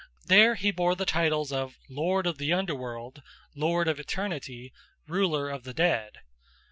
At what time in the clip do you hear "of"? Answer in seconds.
1.51-1.77, 2.25-2.39, 3.87-3.99, 5.51-5.61